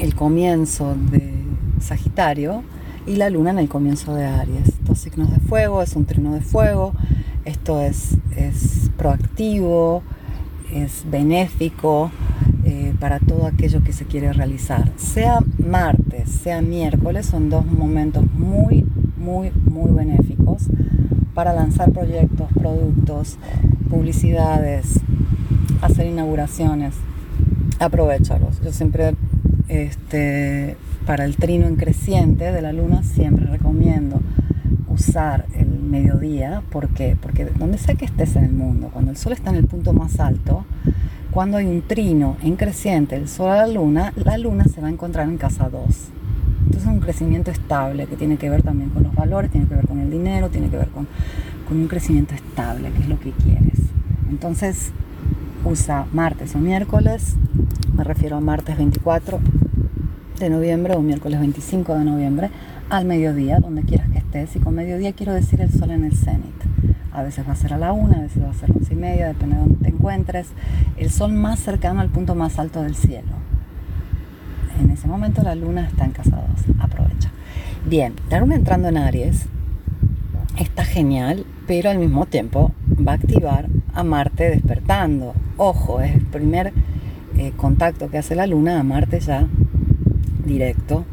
el 0.00 0.14
comienzo 0.14 0.94
de 1.10 1.34
Sagitario 1.80 2.62
y 3.06 3.16
la 3.16 3.30
luna 3.30 3.50
en 3.50 3.58
el 3.58 3.68
comienzo 3.68 4.14
de 4.14 4.26
Aries. 4.26 4.84
Dos 4.84 4.98
signos 4.98 5.30
de 5.30 5.40
fuego, 5.40 5.82
es 5.82 5.96
un 5.96 6.04
trino 6.04 6.34
de 6.34 6.40
fuego, 6.40 6.92
esto 7.44 7.80
es, 7.80 8.16
es 8.36 8.90
proactivo, 8.96 10.02
es 10.74 11.04
benéfico 11.10 12.10
eh, 12.64 12.94
para 13.00 13.18
todo 13.18 13.46
aquello 13.46 13.82
que 13.82 13.92
se 13.92 14.04
quiere 14.04 14.32
realizar. 14.32 14.90
Sea 14.96 15.40
martes, 15.58 16.30
sea 16.30 16.62
miércoles, 16.62 17.26
son 17.26 17.50
dos 17.50 17.66
momentos 17.66 18.24
muy, 18.32 18.84
muy, 19.16 19.50
muy 19.64 19.92
benéficos 19.92 20.64
para 21.34 21.52
lanzar 21.52 21.90
proyectos, 21.92 22.48
productos, 22.52 23.38
publicidades, 23.88 25.00
hacer 25.82 26.06
inauguraciones. 26.06 26.94
Aprovechalos. 27.78 28.60
Yo 28.62 28.72
siempre 28.72 29.14
este, 29.68 30.76
para 31.06 31.24
el 31.24 31.36
trino 31.36 31.66
en 31.66 31.76
creciente 31.76 32.52
de 32.52 32.62
la 32.62 32.72
luna 32.72 33.02
siempre 33.02 33.46
recomiendo 33.46 34.20
usar 34.88 35.46
el 35.54 35.69
mediodía. 35.90 36.62
¿Por 36.70 36.88
qué? 36.88 37.16
Porque 37.20 37.44
donde 37.44 37.78
sea 37.78 37.94
que 37.94 38.04
estés 38.04 38.36
en 38.36 38.44
el 38.44 38.52
mundo, 38.52 38.90
cuando 38.92 39.10
el 39.10 39.16
sol 39.16 39.32
está 39.32 39.50
en 39.50 39.56
el 39.56 39.66
punto 39.66 39.92
más 39.92 40.20
alto, 40.20 40.64
cuando 41.30 41.58
hay 41.58 41.66
un 41.66 41.82
trino 41.82 42.36
en 42.42 42.56
creciente 42.56 43.16
del 43.16 43.28
sol 43.28 43.50
a 43.50 43.56
la 43.56 43.66
luna, 43.66 44.12
la 44.16 44.38
luna 44.38 44.64
se 44.64 44.80
va 44.80 44.88
a 44.88 44.90
encontrar 44.90 45.28
en 45.28 45.36
casa 45.36 45.68
2. 45.68 45.82
Entonces 46.66 46.82
es 46.82 46.88
un 46.88 47.00
crecimiento 47.00 47.50
estable 47.50 48.06
que 48.06 48.16
tiene 48.16 48.36
que 48.36 48.48
ver 48.48 48.62
también 48.62 48.90
con 48.90 49.02
los 49.02 49.14
valores, 49.14 49.50
tiene 49.50 49.66
que 49.66 49.74
ver 49.74 49.86
con 49.86 50.00
el 50.00 50.10
dinero, 50.10 50.48
tiene 50.48 50.68
que 50.68 50.76
ver 50.76 50.88
con, 50.88 51.06
con 51.68 51.78
un 51.78 51.88
crecimiento 51.88 52.34
estable, 52.34 52.90
que 52.90 53.00
es 53.00 53.08
lo 53.08 53.18
que 53.18 53.32
quieres. 53.32 53.80
Entonces 54.28 54.92
usa 55.64 56.06
martes 56.12 56.54
o 56.54 56.58
miércoles, 56.58 57.34
me 57.94 58.04
refiero 58.04 58.36
a 58.36 58.40
martes 58.40 58.76
24 58.76 59.40
de 60.38 60.50
noviembre 60.50 60.94
o 60.94 61.02
miércoles 61.02 61.38
25 61.38 61.98
de 61.98 62.04
noviembre 62.04 62.50
al 62.88 63.04
mediodía, 63.04 63.60
donde 63.60 63.82
quieras 63.82 64.08
que 64.10 64.19
Y 64.32 64.60
con 64.60 64.76
mediodía 64.76 65.12
quiero 65.12 65.34
decir 65.34 65.60
el 65.60 65.72
sol 65.72 65.90
en 65.90 66.04
el 66.04 66.12
cenit. 66.12 66.54
A 67.12 67.24
veces 67.24 67.46
va 67.48 67.52
a 67.52 67.56
ser 67.56 67.74
a 67.74 67.78
la 67.78 67.92
una, 67.92 68.18
a 68.18 68.20
veces 68.20 68.40
va 68.40 68.50
a 68.50 68.54
ser 68.54 68.70
a 68.70 68.74
once 68.74 68.94
y 68.94 68.96
media, 68.96 69.26
depende 69.26 69.56
de 69.56 69.62
dónde 69.62 69.84
te 69.84 69.88
encuentres. 69.88 70.46
El 70.96 71.10
sol 71.10 71.32
más 71.32 71.58
cercano 71.58 72.00
al 72.00 72.10
punto 72.10 72.36
más 72.36 72.60
alto 72.60 72.80
del 72.80 72.94
cielo. 72.94 73.32
En 74.80 74.90
ese 74.90 75.08
momento 75.08 75.42
la 75.42 75.56
luna 75.56 75.84
está 75.88 76.04
en 76.04 76.12
casa 76.12 76.44
2. 76.66 76.76
Aprovecha. 76.78 77.32
Bien, 77.84 78.14
la 78.30 78.38
luna 78.38 78.54
entrando 78.54 78.88
en 78.88 78.98
Aries 78.98 79.46
está 80.58 80.84
genial, 80.84 81.44
pero 81.66 81.90
al 81.90 81.98
mismo 81.98 82.26
tiempo 82.26 82.70
va 83.06 83.12
a 83.12 83.16
activar 83.16 83.68
a 83.94 84.04
Marte 84.04 84.48
despertando. 84.48 85.34
Ojo, 85.56 86.00
es 86.00 86.14
el 86.14 86.22
primer 86.22 86.72
eh, 87.36 87.52
contacto 87.56 88.08
que 88.10 88.18
hace 88.18 88.36
la 88.36 88.46
luna 88.46 88.78
a 88.78 88.84
Marte 88.84 89.18
ya 89.18 89.48
directo. 90.46 91.04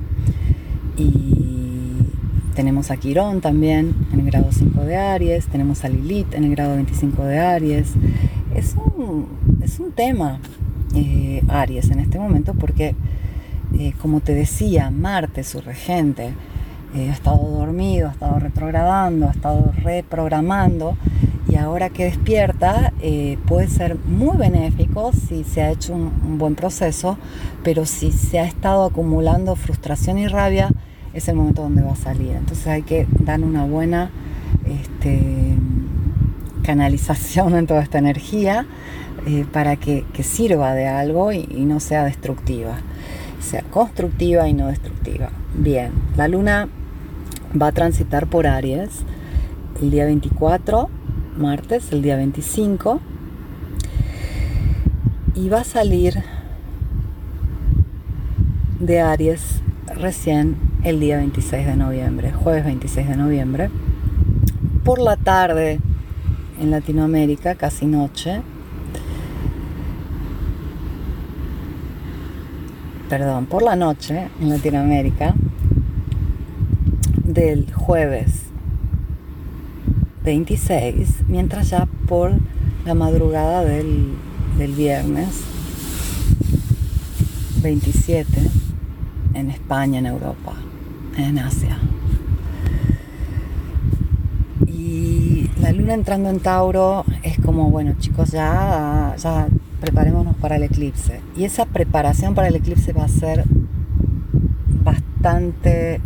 Y 0.97 1.57
tenemos 2.57 2.89
a 2.89 2.97
Quirón 2.97 3.39
también 3.39 3.93
en 4.11 4.21
el 4.21 4.25
grado 4.25 4.47
5 4.51 4.81
de 4.81 4.97
Aries, 4.97 5.45
tenemos 5.45 5.85
a 5.85 5.89
Lilith 5.89 6.33
en 6.33 6.43
el 6.43 6.55
grado 6.55 6.73
25 6.73 7.23
de 7.23 7.37
Aries. 7.37 7.89
Es 8.55 8.73
un, 8.73 9.27
es 9.61 9.79
un 9.79 9.91
tema 9.91 10.39
eh, 10.95 11.43
Aries 11.49 11.91
en 11.91 11.99
este 11.99 12.17
momento 12.17 12.55
porque, 12.55 12.95
eh, 13.77 13.93
como 14.01 14.21
te 14.21 14.33
decía, 14.33 14.89
Marte, 14.89 15.43
su 15.43 15.61
regente, 15.61 16.33
eh, 16.95 17.09
ha 17.11 17.13
estado 17.13 17.47
dormido, 17.47 18.07
ha 18.07 18.11
estado 18.13 18.39
retrogradando, 18.39 19.27
ha 19.27 19.31
estado 19.31 19.71
reprogramando 19.83 20.97
y 21.47 21.57
ahora 21.57 21.89
que 21.89 22.05
despierta 22.05 22.91
eh, 23.01 23.37
puede 23.45 23.67
ser 23.67 23.97
muy 24.07 24.35
benéfico 24.35 25.11
si 25.11 25.43
se 25.43 25.61
ha 25.61 25.69
hecho 25.69 25.93
un, 25.93 26.39
buen 26.39 26.55
proceso, 26.55 27.19
pero 27.63 27.85
si 27.85 28.11
se 28.11 28.39
ha 28.39 28.45
estado 28.45 28.85
acumulando 28.85 29.55
frustración 29.55 30.17
y 30.17 30.27
rabia, 30.27 30.71
es 31.17 31.27
el 31.27 31.35
momento 31.35 31.63
donde 31.63 31.81
va 31.81 31.93
a 31.93 31.95
salir. 31.95 32.31
Entonces 32.31 32.67
hay 32.67 32.83
que 32.83 33.07
dar 33.19 33.41
una 33.41 33.65
buena 33.65 34.11
este, 34.65 35.55
canalización 36.63 37.55
en 37.55 37.65
toda 37.65 37.81
esta 37.81 37.97
energía 37.97 38.65
eh, 39.25 39.45
para 39.51 39.77
que, 39.77 40.05
sirva 40.21 40.73
de 40.73 40.87
algo 40.87 41.31
y, 41.31 41.47
y 41.49 41.65
no 41.65 41.79
sea 41.79 42.03
destructiva, 42.03 42.77
sea 43.39 43.63
constructiva 43.63 44.47
y 44.47 44.53
no 44.53 44.67
destructiva. 44.67 45.29
Bien, 45.55 45.91
la 46.15 46.27
luna 46.27 46.69
va 47.59 47.67
a 47.67 47.71
transitar 47.71 48.27
por 48.27 48.45
Aries 48.45 48.89
el 49.81 49.91
día 49.91 50.05
24 50.05 50.89
martes, 51.37 51.91
el 51.91 52.01
día 52.01 52.15
25, 52.15 52.99
y 55.35 55.49
va 55.49 55.61
a 55.61 55.63
salir 55.63 56.23
de 58.79 59.01
Aries 59.01 59.61
recién 59.95 60.66
el 60.89 61.01
día 61.01 61.17
26 61.17 61.65
de 61.65 61.75
noviembre, 61.75 62.31
jueves 62.31 62.63
26 62.63 63.09
de 63.09 63.17
noviembre, 63.17 63.69
por 64.85 64.99
la 64.99 65.17
tarde 65.17 65.79
en 66.61 66.71
Latinoamérica, 66.71 67.55
casi 67.55 67.85
noche, 67.85 68.41
perdón, 73.09 73.47
por 73.47 73.63
la 73.63 73.75
noche 73.75 74.29
en 74.39 74.49
Latinoamérica, 74.49 75.35
del 77.25 77.69
jueves 77.73 78.43
26, 80.23 81.23
mientras 81.27 81.69
ya 81.69 81.85
por 82.07 82.31
la 82.85 82.93
madrugada 82.93 83.65
del, 83.65 84.15
viernes 84.57 85.41
27 87.61 88.29
en 89.33 89.49
España, 89.51 89.99
en 89.99 90.05
Europa, 90.05 90.53
en 91.17 91.39
Asia. 91.39 91.77
Y 94.65 95.49
la 95.59 95.71
luna 95.71 95.93
entrando 95.93 96.29
en 96.29 96.39
Tauro 96.39 97.05
es 97.23 97.39
como, 97.39 97.69
bueno 97.69 97.95
chicos, 97.99 98.31
ya, 98.31 99.15
ya 99.17 99.47
preparémonos 99.81 100.35
para 100.37 100.55
el 100.55 100.63
eclipse. 100.63 101.21
Y 101.35 101.43
esa 101.43 101.65
preparación 101.65 102.35
para 102.35 102.47
el 102.47 102.55
eclipse 102.55 102.93
va 102.93 103.05
a 103.05 103.09
ser 103.09 103.45
bastante 104.83 106.01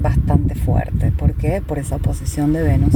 bastante 0.00 0.54
fuerte. 0.54 1.12
¿Por 1.12 1.34
qué? 1.34 1.60
Por 1.60 1.78
esa 1.78 1.96
oposición 1.96 2.52
de 2.52 2.62
Venus 2.62 2.94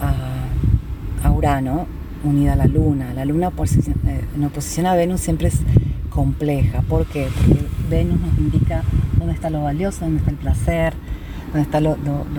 a, 0.00 1.30
Urano 1.30 1.86
unida 2.22 2.52
a 2.52 2.56
la 2.56 2.66
Luna. 2.66 3.12
La 3.12 3.24
Luna 3.24 3.48
eh, 3.48 4.24
en 4.36 4.44
oposición 4.44 4.86
a 4.86 4.94
Venus 4.94 5.20
siempre 5.20 5.48
es 5.48 5.60
compleja. 6.10 6.82
¿Por 6.82 7.06
qué? 7.06 7.28
Porque 7.34 7.66
Venus 7.90 8.20
nos 8.20 8.38
indica 8.38 8.82
dónde 9.24 9.36
está 9.36 9.48
lo 9.48 9.62
valioso, 9.62 10.04
dónde 10.04 10.18
está 10.18 10.30
el 10.30 10.36
placer, 10.36 10.92
dónde 11.46 11.62
está 11.62 11.80
lo, 11.80 11.96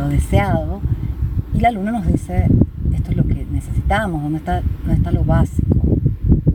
deseado. 0.09 0.81
Y 1.53 1.59
la 1.59 1.71
Luna 1.71 1.91
nos 1.91 2.05
dice, 2.05 2.45
esto 2.93 3.11
es 3.11 3.17
lo 3.17 3.25
que 3.25 3.45
necesitamos, 3.51 4.21
dónde 4.21 4.37
está, 4.37 4.61
dónde 4.81 4.93
está 4.93 5.11
lo 5.11 5.23
básico, 5.23 5.79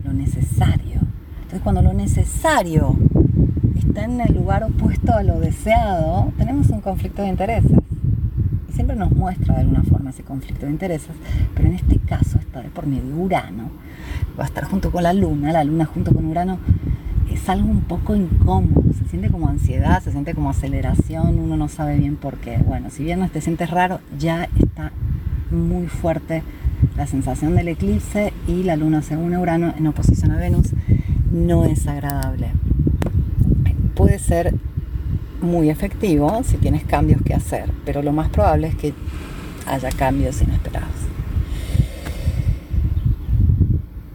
lo 0.04 0.12
necesario. 0.12 1.00
Entonces 1.36 1.60
cuando 1.62 1.82
lo 1.82 1.92
necesario 1.92 2.96
está 3.76 4.04
en 4.04 4.20
el 4.20 4.32
lugar 4.34 4.62
opuesto 4.62 5.12
a 5.12 5.24
lo 5.24 5.40
deseado, 5.40 6.32
tenemos 6.38 6.68
un 6.68 6.80
conflicto 6.80 7.22
de 7.22 7.28
intereses. 7.28 7.72
y 8.68 8.72
siempre 8.72 8.94
nos 8.94 9.10
muestra 9.10 9.54
de 9.54 9.62
alguna 9.62 9.82
forma 9.82 10.10
ese 10.10 10.22
conflicto 10.22 10.66
de 10.66 10.72
intereses, 10.72 11.10
pero 11.56 11.68
en 11.68 11.74
este 11.74 11.98
caso 11.98 12.38
está 12.38 12.60
de 12.60 12.68
por 12.68 12.86
medio 12.86 13.16
Urano, 13.16 13.64
va 14.38 14.44
a 14.44 14.46
estar 14.46 14.62
junto 14.62 14.92
con 14.92 15.02
la 15.02 15.12
Luna, 15.12 15.50
la 15.50 15.64
Luna 15.64 15.86
junto 15.86 16.14
con 16.14 16.24
Urano 16.26 16.58
es 17.32 17.48
algo 17.48 17.68
un 17.68 17.82
poco 17.82 18.14
incómodo, 18.14 18.82
se 18.92 19.08
siente 19.08 19.30
como 19.30 19.48
ansiedad, 19.48 20.02
se 20.02 20.12
siente 20.12 20.34
como 20.34 20.50
aceleración, 20.50 21.38
uno 21.38 21.56
no 21.56 21.68
sabe 21.68 21.96
bien 21.96 22.16
por 22.16 22.38
qué. 22.38 22.58
Bueno, 22.58 22.90
si 22.90 23.04
bien 23.04 23.20
no 23.20 23.28
te 23.28 23.40
sientes 23.40 23.70
raro, 23.70 24.00
ya 24.18 24.48
está 24.58 24.92
muy 25.50 25.86
fuerte 25.86 26.42
la 26.96 27.06
sensación 27.06 27.54
del 27.56 27.68
eclipse 27.68 28.32
y 28.46 28.62
la 28.62 28.76
luna 28.76 29.02
según 29.02 29.36
Urano 29.36 29.74
en 29.76 29.86
oposición 29.86 30.32
a 30.32 30.36
Venus 30.36 30.68
no 31.30 31.64
es 31.64 31.86
agradable. 31.86 32.48
Puede 33.94 34.18
ser 34.18 34.54
muy 35.40 35.70
efectivo 35.70 36.42
si 36.44 36.56
tienes 36.56 36.84
cambios 36.84 37.22
que 37.22 37.34
hacer, 37.34 37.70
pero 37.84 38.02
lo 38.02 38.12
más 38.12 38.28
probable 38.28 38.68
es 38.68 38.74
que 38.74 38.94
haya 39.66 39.90
cambios 39.90 40.40
inesperados. 40.42 40.88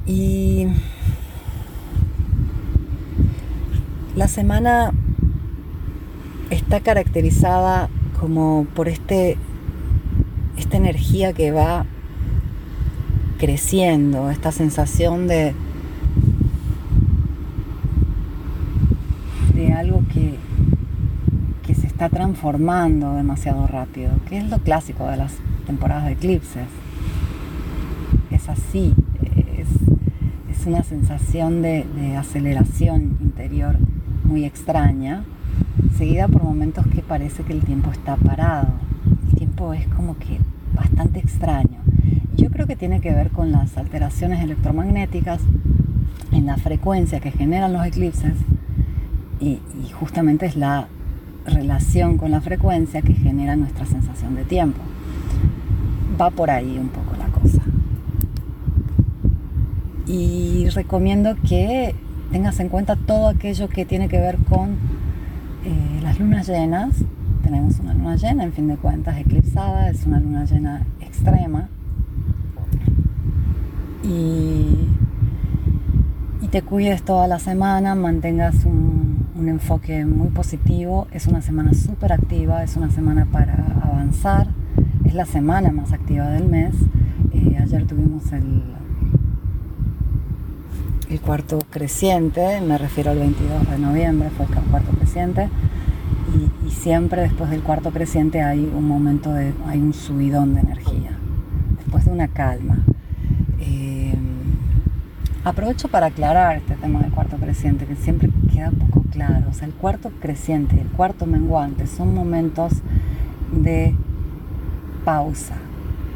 Y 0.05 0.67
la 4.15 4.29
semana 4.29 4.93
está 6.49 6.79
caracterizada 6.79 7.89
como 8.19 8.65
por 8.73 8.87
este, 8.87 9.37
esta 10.57 10.77
energía 10.77 11.33
que 11.33 11.51
va 11.51 11.85
creciendo, 13.37 14.29
esta 14.29 14.53
sensación 14.53 15.27
de, 15.27 15.53
de 19.53 19.73
algo 19.73 20.01
que, 20.13 20.35
que 21.67 21.75
se 21.75 21.85
está 21.85 22.07
transformando 22.07 23.15
demasiado 23.15 23.67
rápido, 23.67 24.11
que 24.29 24.37
es 24.37 24.49
lo 24.49 24.59
clásico 24.59 25.05
de 25.07 25.17
las 25.17 25.33
temporadas 25.65 26.05
de 26.05 26.13
eclipses. 26.13 26.67
Es 28.31 28.47
así, 28.47 28.93
es, 29.57 29.67
una 30.65 30.81
sensación 30.81 31.61
de, 31.61 31.85
de 31.95 32.15
aceleración 32.15 33.19
interior 33.21 33.77
muy 34.25 34.45
extraña, 34.45 35.23
seguida 35.97 36.27
por 36.27 36.43
momentos 36.43 36.85
que 36.87 37.01
parece 37.01 37.43
que 37.43 37.53
el 37.53 37.61
tiempo 37.61 37.91
está 37.91 38.15
parado. 38.17 38.67
El 39.31 39.37
tiempo 39.37 39.73
es 39.73 39.87
como 39.87 40.17
que 40.17 40.39
bastante 40.73 41.19
extraño. 41.19 41.79
Yo 42.35 42.49
creo 42.49 42.67
que 42.67 42.75
tiene 42.75 42.99
que 42.99 43.13
ver 43.13 43.29
con 43.29 43.51
las 43.51 43.77
alteraciones 43.77 44.43
electromagnéticas 44.43 45.41
en 46.31 46.45
la 46.45 46.57
frecuencia 46.57 47.19
que 47.19 47.31
generan 47.31 47.73
los 47.73 47.85
eclipses 47.85 48.33
y, 49.39 49.59
justamente 49.93 50.45
es 50.45 50.55
la 50.57 50.87
relación 51.45 52.17
con 52.17 52.31
la 52.31 52.41
frecuencia 52.41 53.01
que 53.01 53.13
genera 53.13 53.55
nuestra 53.55 53.85
sensación 53.85 54.35
de 54.35 54.43
tiempo. 54.43 54.81
Va 56.19 56.29
por 56.29 56.49
ahí 56.49 56.77
un 56.77 56.89
poco 56.89 57.15
la 57.17 57.27
cosa. 57.27 57.61
Y 60.07 60.67
recomiendo 60.69 61.35
que 61.47 61.95
tengas 62.31 62.59
en 62.59 62.69
cuenta 62.69 62.95
todo 62.95 63.27
aquello 63.27 63.69
que 63.69 63.85
tiene 63.85 64.07
que 64.07 64.19
ver 64.19 64.37
con 64.37 64.71
eh, 65.63 65.99
las 66.01 66.19
lunas 66.19 66.47
llenas. 66.47 66.95
Tenemos 67.43 67.79
una 67.79 67.93
luna 67.93 68.15
llena, 68.15 68.43
en 68.43 68.53
fin 68.53 68.67
de 68.67 68.77
cuentas, 68.77 69.17
eclipsada, 69.17 69.89
es 69.89 70.05
una 70.05 70.19
luna 70.19 70.45
llena 70.45 70.85
extrema 70.99 71.69
y, 74.07 74.89
te 76.51 76.61
cuides 76.61 77.03
toda 77.03 77.27
la 77.27 77.37
semana, 77.37 77.95
mantengas 77.95 78.63
un, 78.63 79.03
enfoque 79.45 80.05
muy 80.05 80.29
positivo. 80.29 81.07
Es 81.11 81.27
una 81.27 81.41
semana 81.41 81.73
súper 81.73 82.13
activa, 82.13 82.63
es 82.63 82.77
una 82.77 82.89
semana 82.89 83.25
para 83.25 83.53
avanzar, 83.83 84.47
es 85.03 85.13
la 85.13 85.25
semana 85.25 85.71
más 85.71 85.91
activa 85.91 86.29
del 86.29 86.47
mes. 86.47 86.73
Eh, 87.33 87.57
ayer 87.61 87.85
tuvimos 87.85 88.31
el, 88.31 88.63
el 91.09 91.21
cuarto 91.21 91.59
creciente, 91.69 92.61
me 92.61 92.77
refiero 92.77 93.11
al 93.11 93.19
22 93.19 93.69
de 93.69 93.79
noviembre, 93.79 94.29
fue 94.35 94.45
el 94.45 94.51
cuarto 94.69 94.91
creciente. 94.97 95.49
Y, 96.33 96.67
y, 96.67 96.71
siempre 96.71 97.21
después 97.21 97.49
del 97.49 97.61
cuarto 97.61 97.91
creciente 97.91 98.41
hay 98.41 98.59
un 98.59 98.87
momento 98.87 99.31
de, 99.31 99.53
hay 99.67 99.79
un 99.79 99.93
subidón 99.93 100.55
de 100.55 100.61
energía, 100.61 101.11
después 101.77 102.05
de 102.05 102.11
una 102.11 102.27
calma. 102.27 102.83
Aprovecho 105.45 105.89
para 105.89 106.07
aclarar 106.07 106.57
este 106.57 106.73
tema 106.73 107.01
del 107.01 107.11
cuarto 107.11 107.37
creciente, 107.37 107.85
que 107.85 107.95
siempre 107.95 108.31
queda 108.51 108.71
poco 108.71 109.03
claro. 109.11 109.45
O 109.51 109.53
sea, 109.53 109.67
el 109.67 109.75
cuarto 109.75 110.11
creciente 110.19 110.75
y 110.75 110.79
el 110.79 110.87
cuarto 110.87 111.27
menguante 111.27 111.85
son 111.85 112.15
momentos 112.15 112.73
de 113.51 113.93
pausa. 115.05 115.53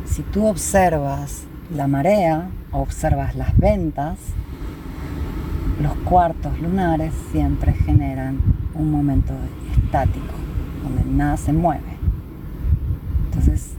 Si 0.06 0.24
tú 0.24 0.48
observas 0.48 1.44
la 1.72 1.86
marea, 1.86 2.50
observas 2.72 3.36
las 3.36 3.56
ventas, 3.56 4.18
los 5.82 5.94
cuartos 6.06 6.60
lunares 6.60 7.14
siempre 7.32 7.74
generan 7.74 8.38
un 8.76 8.92
momento 8.92 9.34
estático, 9.84 10.34
donde 10.84 11.04
nada 11.06 11.38
se 11.38 11.54
mueve. 11.54 11.98
Entonces, 13.26 13.74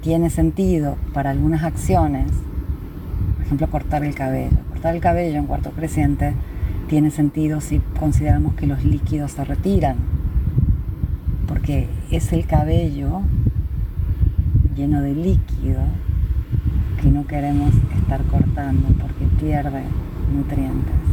tiene 0.00 0.30
sentido 0.30 0.96
para 1.12 1.30
algunas 1.30 1.62
acciones, 1.62 2.30
por 3.36 3.44
ejemplo, 3.44 3.70
cortar 3.70 4.04
el 4.04 4.14
cabello 4.14 4.70
cortar 4.80 4.94
el 4.94 5.02
cabello 5.02 5.38
en 5.38 5.46
cuarto 5.46 5.72
creciente 5.72 6.32
tiene 6.88 7.10
sentido 7.10 7.60
si 7.60 7.80
consideramos 7.98 8.54
que 8.54 8.66
los 8.66 8.82
líquidos 8.82 9.32
se 9.32 9.44
retiran, 9.44 9.96
porque 11.46 11.86
es 12.10 12.32
el 12.32 12.46
cabello 12.46 13.20
lleno 14.74 15.02
de 15.02 15.14
líquido 15.14 15.82
que 17.02 17.10
no 17.10 17.26
queremos 17.26 17.74
estar 17.94 18.22
cortando 18.22 18.88
porque 18.98 19.26
pierde 19.38 19.82
nutrientes. 20.34 21.09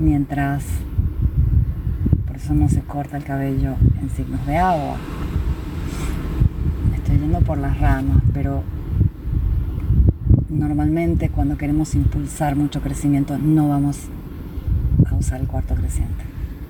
Mientras, 0.00 0.64
por 2.26 2.36
eso 2.36 2.54
no 2.54 2.70
se 2.70 2.80
corta 2.80 3.18
el 3.18 3.24
cabello 3.24 3.74
en 4.00 4.08
signos 4.08 4.46
de 4.46 4.56
agua. 4.56 4.96
estoy 6.96 7.18
yendo 7.18 7.40
por 7.40 7.58
las 7.58 7.78
ramas, 7.78 8.22
pero 8.32 8.62
normalmente 10.48 11.28
cuando 11.28 11.58
queremos 11.58 11.94
impulsar 11.94 12.56
mucho 12.56 12.80
crecimiento 12.80 13.36
no 13.36 13.68
vamos 13.68 13.98
a 15.04 15.14
usar 15.16 15.42
el 15.42 15.46
cuarto 15.46 15.74
creciente. 15.74 16.24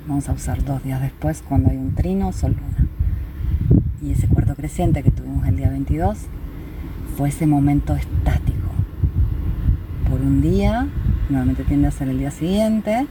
Vamos 0.08 0.28
a 0.28 0.32
usar 0.32 0.64
dos 0.64 0.82
días 0.82 1.00
después 1.00 1.44
cuando 1.48 1.70
hay 1.70 1.76
un 1.76 1.94
trino 1.94 2.30
o 2.30 2.32
sol 2.32 2.56
luna. 2.56 2.88
Y 4.02 4.10
ese 4.10 4.26
cuarto 4.26 4.56
creciente 4.56 5.04
que 5.04 5.12
tuvimos 5.12 5.46
el 5.46 5.54
día 5.54 5.70
22 5.70 6.18
fue 7.16 7.28
ese 7.28 7.46
momento 7.46 7.94
estático. 7.94 8.70
Por 10.10 10.20
un 10.20 10.42
día, 10.42 10.88
normalmente 11.30 11.64
tiende 11.64 11.88
a 11.88 11.90
ser 11.90 12.08
el 12.08 12.18
día 12.18 12.30
siguiente, 12.30 13.06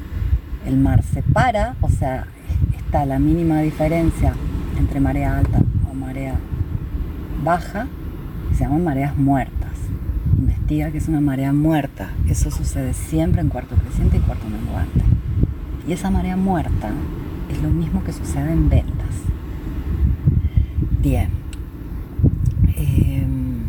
el 0.65 0.77
mar 0.77 1.03
se 1.03 1.23
para, 1.23 1.75
o 1.81 1.89
sea, 1.89 2.27
está 2.77 3.05
la 3.05 3.19
mínima 3.19 3.61
diferencia 3.61 4.33
entre 4.77 4.99
marea 4.99 5.37
alta 5.37 5.59
o 5.89 5.93
marea 5.93 6.35
baja, 7.43 7.87
se 8.53 8.63
llaman 8.63 8.83
mareas 8.83 9.17
muertas 9.17 9.69
investiga 10.69 10.91
que 10.91 10.99
es 10.99 11.07
una 11.07 11.21
marea 11.21 11.51
muerta. 11.51 12.09
Eso 12.27 12.51
sucede 12.51 12.93
siempre 12.93 13.41
en 13.41 13.49
cuarto 13.49 13.75
creciente 13.75 14.17
y 14.17 14.19
cuarto 14.19 14.47
menguante. 14.47 15.01
Y 15.87 15.93
esa 15.93 16.11
marea 16.11 16.37
muerta 16.37 16.91
es 17.51 17.61
lo 17.61 17.69
mismo 17.69 18.03
que 18.03 18.13
sucede 18.13 18.51
en 18.51 18.69
ventas. 18.69 19.15
Bien. 21.01 21.29
Em, 22.75 23.61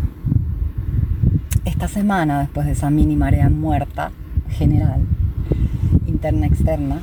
esta 1.64 1.88
semana, 1.88 2.40
después 2.40 2.66
de 2.66 2.72
esa 2.72 2.90
mini 2.90 3.16
marea 3.16 3.48
muerta 3.48 4.12
general, 4.60 5.00
interna, 6.06 6.46
externa, 6.46 7.00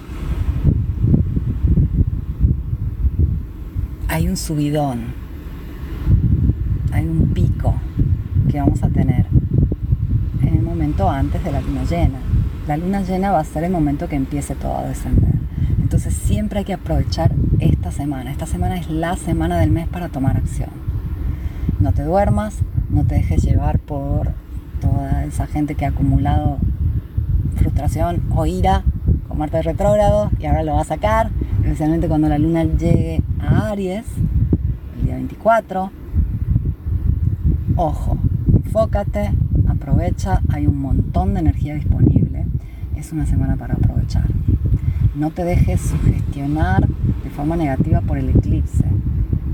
hay 4.08 4.30
un 4.30 4.38
subidón, 4.38 5.00
hay 6.92 7.08
un 7.08 7.34
pico 7.34 7.74
que 8.48 8.60
vamos 8.60 8.84
a 8.84 8.90
tener 8.90 9.26
momento 10.78 11.10
antes 11.10 11.44
de 11.44 11.52
la 11.52 11.60
luna 11.60 11.84
llena. 11.86 12.20
La 12.68 12.78
luna 12.78 13.02
llena 13.02 13.32
va 13.32 13.40
a 13.40 13.44
ser 13.44 13.64
el 13.64 13.72
momento 13.72 14.08
que 14.08 14.16
empiece 14.16 14.54
todo 14.54 14.78
a 14.78 14.84
descender. 14.84 15.34
Entonces 15.82 16.14
siempre 16.14 16.60
hay 16.60 16.66
que 16.66 16.74
aprovechar 16.74 17.32
esta 17.60 17.92
semana. 17.92 18.32
Esta 18.32 18.46
semana 18.46 18.78
es 18.78 18.88
la 18.88 19.16
semana 19.16 19.60
del 19.60 19.72
mes 19.72 19.88
para 19.88 20.10
tomar 20.10 20.38
acción. 20.38 20.70
No 21.80 21.94
te 21.94 22.04
duermas, 22.04 22.60
no 22.92 23.06
te 23.06 23.16
dejes 23.16 23.42
llevar 23.44 23.80
por 23.80 24.34
toda 24.80 25.26
esa 25.26 25.48
gente 25.48 25.74
que 25.74 25.86
ha 25.86 25.90
acumulado 25.90 26.60
frustración 27.58 28.24
o 28.36 28.46
ira 28.46 28.84
con 29.28 29.38
Marte 29.38 29.62
retrógrado 29.62 30.32
y 30.40 30.46
ahora 30.46 30.64
lo 30.64 30.74
va 30.76 30.82
a 30.82 30.86
sacar, 30.86 31.32
especialmente 31.64 32.08
cuando 32.08 32.30
la 32.30 32.38
luna 32.38 32.64
llegue 32.64 33.22
a 33.40 33.70
Aries, 33.70 34.06
el 34.98 35.06
día 35.06 35.16
24. 35.16 35.92
Ojo, 37.76 38.18
enfócate, 38.54 39.32
aprovecha, 39.68 40.42
hay 40.50 40.68
un 40.68 40.80
montón 40.80 41.34
de 41.34 41.42
energía 41.42 41.76
disponible, 41.76 42.46
es 42.96 43.12
una 43.12 43.26
semana 43.26 43.56
para 43.56 43.76
aprovechar. 43.76 44.26
No 45.16 45.32
te 45.32 45.44
dejes 45.44 45.82
sugestionar 45.82 46.88
de 46.88 47.30
forma 47.30 47.56
negativa 47.56 48.02
por 48.02 48.18
el 48.18 48.30
eclipse. 48.30 48.86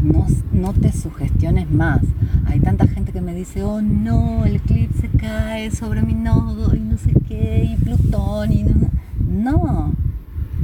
no, 0.02 0.28
no 0.52 0.74
te 0.74 0.92
sugestiones 0.92 1.72
más. 1.72 2.02
Hay 2.46 2.60
tanta 2.60 2.88
gente 2.88 3.12
que 3.12 3.22
me 3.22 3.34
dice, 3.34 3.64
oh 3.64 3.82
no, 3.82 4.46
el 4.46 4.58
eclipse 4.58 5.10
cae 5.10 5.72
sobre 5.72 6.02
mi 6.02 6.14
nodo 6.14 6.76
y 6.76 6.80
no 6.80 6.98
sé 6.98 7.14
qué, 7.28 7.64
y 7.64 7.84
Plutón 7.84 8.52
y 8.52 8.64
no. 8.64 8.90
No, 9.28 9.94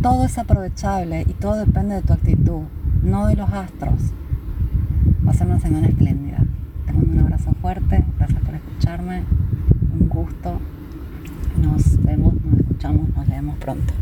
todo 0.01 0.25
es 0.25 0.37
aprovechable 0.37 1.25
y 1.27 1.33
todo 1.33 1.55
depende 1.55 1.95
de 1.95 2.01
tu 2.01 2.13
actitud, 2.13 2.61
no 3.03 3.27
de 3.27 3.35
los 3.35 3.49
astros. 3.51 4.13
Va 5.25 5.31
a 5.31 5.33
ser 5.33 5.47
una 5.47 5.59
semana 5.59 5.87
espléndida. 5.87 6.43
Te 6.85 6.93
mando 6.93 7.11
un 7.13 7.19
abrazo 7.19 7.53
fuerte, 7.61 8.03
gracias 8.17 8.41
por 8.41 8.55
escucharme, 8.55 9.23
un 9.99 10.07
gusto. 10.09 10.59
Nos 11.61 12.01
vemos, 12.03 12.33
nos 12.45 12.59
escuchamos, 12.59 13.09
nos 13.15 13.27
leemos 13.27 13.57
pronto. 13.57 13.93